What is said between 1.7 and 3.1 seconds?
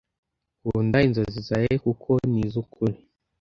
kuko ni iz’ukuri